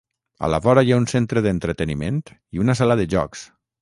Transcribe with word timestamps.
A 0.45 0.47
la 0.53 0.59
vora 0.67 0.83
hi 0.87 0.93
ha 0.95 0.97
un 1.01 1.05
centre 1.11 1.43
d'entreteniment 1.47 2.19
i 2.59 2.63
una 2.65 2.77
sala 2.81 2.97
de 3.03 3.07
jocs. 3.17 3.45